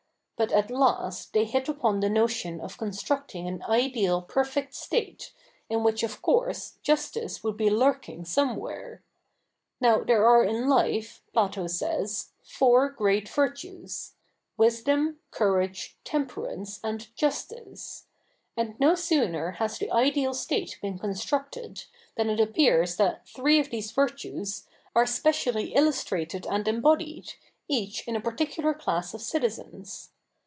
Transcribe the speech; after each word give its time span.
But 0.43 0.51
at 0.51 0.71
last 0.71 1.33
they 1.33 1.45
hit 1.45 1.69
upon 1.69 1.99
the 1.99 2.09
notion 2.09 2.61
of 2.61 2.79
constructing 2.79 3.47
an 3.47 3.61
ideal 3.61 4.23
perfect 4.23 4.73
state, 4.73 5.33
in 5.69 5.83
which 5.83 6.01
of 6.01 6.19
course 6.23 6.79
justice 6.81 7.43
would 7.43 7.55
be 7.55 7.69
lurking 7.69 8.25
somewhere. 8.25 9.03
Now 9.79 10.03
there 10.03 10.25
are 10.25 10.43
in 10.43 10.67
life, 10.67 11.21
Plato 11.31 11.67
says, 11.67 12.31
four 12.41 12.89
great 12.89 13.29
virtues— 13.29 14.13
wisdom, 14.57 15.19
courage, 15.29 15.99
temperance, 16.03 16.79
and 16.83 17.15
justice: 17.15 18.07
and 18.57 18.79
no 18.79 18.95
sooner 18.95 19.51
has 19.51 19.77
the 19.77 19.91
ideal 19.91 20.33
state 20.33 20.79
been 20.81 20.97
constructed, 20.97 21.83
than 22.15 22.31
it 22.31 22.39
appears 22.39 22.95
that 22.95 23.27
three 23.27 23.59
of 23.59 23.69
these 23.69 23.91
virtues 23.91 24.65
are 24.95 25.05
specially 25.05 25.75
illustrated 25.75 26.47
and 26.47 26.67
embodied, 26.67 27.33
each 27.67 28.07
in 28.07 28.15
a 28.15 28.19
particular 28.19 28.73
class 28.73 29.13
of 29.13 29.21
citizens. 29.21 30.07